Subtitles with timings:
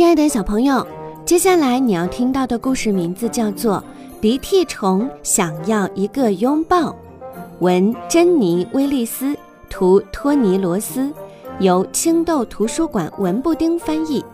[0.00, 0.86] 亲爱的小朋友，
[1.26, 3.84] 接下来你要听到的故事名字叫做
[4.18, 6.88] 《鼻涕虫想要一个拥抱》，
[7.58, 9.36] 文珍妮·威利斯，
[9.68, 11.12] 图托尼·罗斯，
[11.58, 14.24] 由青豆图书馆文布丁翻译，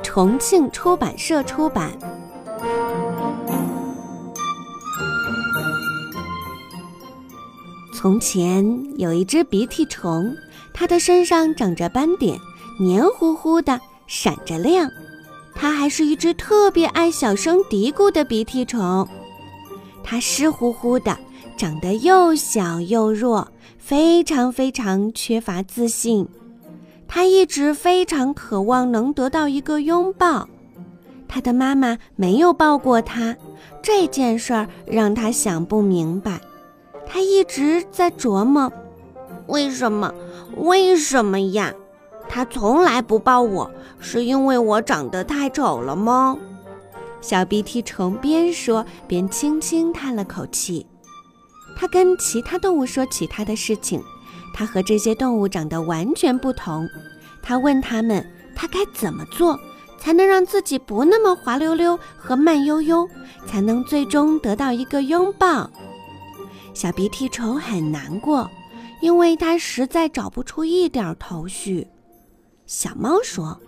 [0.00, 1.90] 重庆出版社出版。
[7.92, 8.64] 从前
[8.96, 10.32] 有一只鼻涕虫，
[10.72, 12.38] 它的身上长着斑点，
[12.78, 13.80] 黏糊糊的。
[14.08, 14.88] 闪着亮，
[15.58, 19.08] 它还是一只特别爱小声嘀咕的鼻涕虫。
[20.04, 21.18] 它湿乎乎的，
[21.56, 26.28] 长得又小又弱，非常非常缺乏自信。
[27.08, 30.48] 它一直非常渴望能得到一个拥抱。
[31.26, 33.34] 它的妈妈没有抱过它，
[33.82, 36.40] 这件事儿让它想不明白。
[37.06, 38.72] 它一直在琢磨：
[39.46, 40.12] 为什么？
[40.56, 41.72] 为什么呀？
[42.28, 46.36] 他从来不抱我，是因为我长得太丑了吗？
[47.20, 50.86] 小鼻涕虫边说边轻轻叹了口气。
[51.76, 54.02] 他跟其他动物说起他的事情，
[54.54, 56.88] 他和这些动物长得完全不同。
[57.42, 58.24] 他问他们，
[58.54, 59.58] 他该怎么做
[59.98, 63.08] 才能让自己不那么滑溜溜和慢悠悠，
[63.46, 65.70] 才能最终得到一个拥抱？
[66.74, 68.50] 小鼻涕虫很难过，
[69.00, 71.88] 因为他实在找不出一点头绪。
[72.66, 73.60] 小猫说：“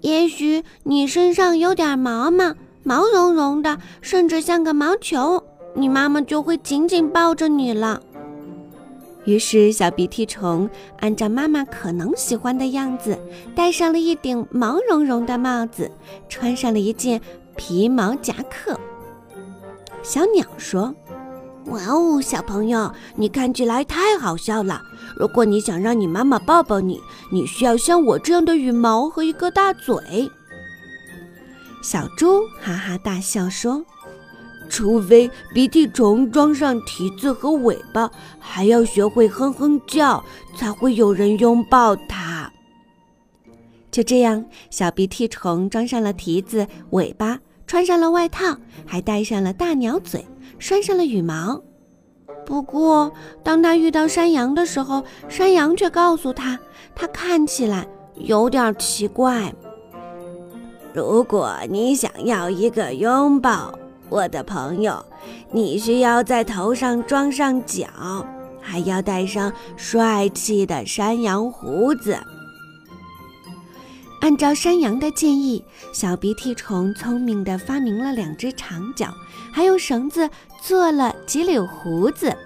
[0.00, 5.42] 也许你身上有点毛毛，毛茸茸的，甚至像个毛球，
[5.74, 8.00] 你妈妈就会紧紧抱着你了。”
[9.26, 13.18] 于是，小鼻涕虫按照妈妈可能喜欢的样子，
[13.54, 15.90] 戴上了一顶毛茸茸的帽子，
[16.28, 17.20] 穿上了一件
[17.56, 18.78] 皮毛夹克。
[20.02, 20.94] 小鸟说。
[21.68, 24.80] 哇哦，小朋友，你看起来太好笑了。
[25.16, 30.30] 如果你想让你妈妈抱抱你，你需要像我这样的羽毛和一个大嘴。
[31.82, 33.84] 小猪哈哈大笑说
[34.70, 40.24] ：“除非鼻涕虫装上蹄子和尾巴，还要学会哼哼叫，
[40.56, 42.50] 才会有人拥抱它。”
[43.92, 48.56] 就这样，小鼻涕虫装上了蹄子、尾巴，穿上了外套，
[48.86, 50.26] 还戴上了大鸟嘴。
[50.58, 51.62] 拴上了羽毛，
[52.46, 56.58] 不过当他遇到山羊的时候，山羊却告诉他，
[56.94, 59.52] 他看起来有点奇怪。
[60.94, 63.72] 如果你想要一个拥抱，
[64.08, 65.04] 我的朋友，
[65.52, 67.86] 你需要在头上装上角，
[68.60, 72.16] 还要戴上帅气的山羊胡子。
[74.20, 79.14] 按照山羊的建议，小鼻涕虫聪明地发明了两只长角，
[79.52, 80.28] 还用绳子
[80.60, 82.36] 做了几绺胡子。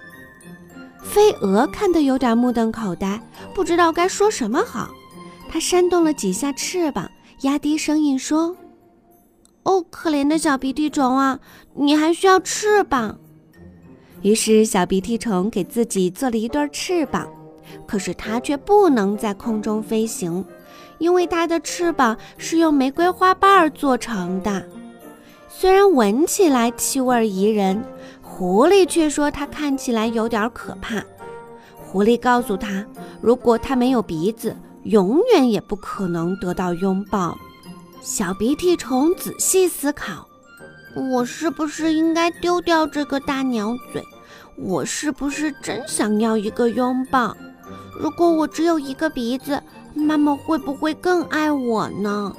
[1.01, 3.21] 飞蛾看得有点目瞪口呆，
[3.53, 4.91] 不知道该说什么好。
[5.49, 7.09] 它扇动了几下翅膀，
[7.41, 8.55] 压低声音说
[9.63, 11.39] ：“哦，可怜的小鼻涕虫啊，
[11.75, 13.19] 你还需要翅膀。”
[14.21, 17.27] 于是，小鼻涕虫给自己做了一对翅膀，
[17.85, 20.45] 可是它却不能在空中飞行。
[20.99, 24.65] 因为它的翅膀是用玫瑰花瓣做成的，
[25.49, 27.83] 虽然闻起来气味宜人，
[28.21, 31.03] 狐狸却说它看起来有点可怕。
[31.83, 32.85] 狐狸告诉他，
[33.21, 37.37] 如果它没有鼻子，永远也不可能得到拥抱。
[38.01, 40.27] 小鼻涕虫仔细思考：
[41.11, 44.03] 我是不是应该丢掉这个大鸟嘴？
[44.55, 47.35] 我是不是真想要一个拥抱？
[47.99, 49.61] 如果我只有一个鼻子？
[49.95, 52.35] 妈妈会不会更爱我呢？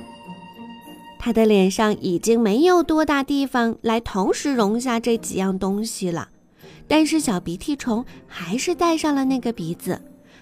[1.20, 6.28] 他的脸上已经没有多大地方来同时容下这几样东西了，
[6.88, 10.00] 但是小鼻涕虫还是戴上了那个鼻子，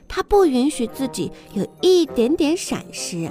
[0.08, 3.30] 他不允许自己有一点点闪失。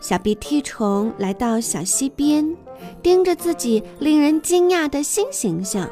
[0.00, 2.56] 小鼻涕虫来到小溪边，
[3.02, 5.90] 盯着自己令人惊讶的新形象，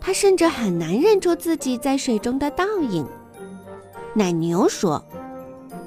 [0.00, 3.06] 他甚至很难认出自己在水中的倒影。
[4.14, 5.04] 奶牛说。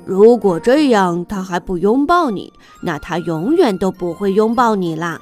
[0.06, 5.19] 如果这样，他还不拥抱你，那他永远都不会拥抱你啦。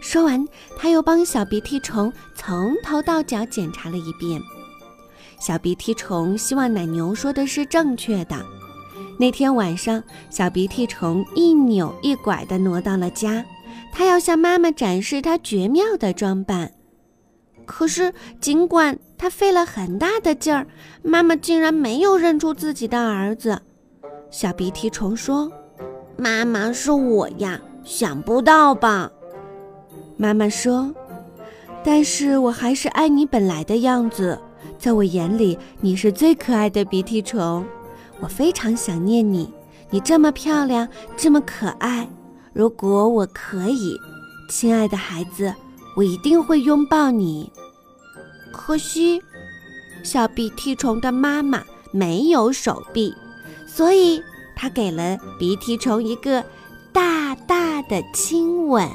[0.00, 0.44] 说完，
[0.76, 4.40] 他又帮小鼻涕虫从头到脚检查了一遍。
[5.38, 8.36] 小鼻涕虫希望奶牛说的是正确的。
[9.18, 13.44] 那天晚上，小鼻涕虫一扭一拐地挪到了家，
[13.92, 16.72] 他要向妈妈展示他绝妙的装扮。
[17.64, 20.66] 可是，尽管他费了很大的劲儿，
[21.02, 23.60] 妈妈竟然没有认出自己的儿子。
[24.30, 25.50] 小鼻涕虫说
[26.18, 29.10] ：“妈妈是我呀，想不到吧？”
[30.18, 30.94] 妈妈说
[31.84, 34.38] ：“但是我还是爱你本来的样子，
[34.78, 37.64] 在我眼里你是最可爱的鼻涕虫，
[38.20, 39.52] 我非常想念你。
[39.88, 42.08] 你这么漂亮，这么可爱，
[42.52, 43.96] 如果我可以，
[44.50, 45.54] 亲爱的孩子，
[45.96, 47.50] 我一定会拥抱你。
[48.56, 49.22] 可惜，
[50.02, 51.62] 小鼻涕虫的妈妈
[51.92, 53.14] 没有手臂，
[53.66, 54.22] 所以
[54.56, 56.42] 她给了鼻涕虫一个
[56.92, 58.88] 大大的亲吻。